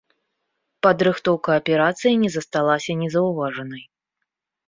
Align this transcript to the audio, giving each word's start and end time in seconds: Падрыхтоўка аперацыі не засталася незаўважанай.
Падрыхтоўка 0.85 1.49
аперацыі 1.59 2.15
не 2.23 2.29
засталася 2.37 2.91
незаўважанай. 3.05 3.83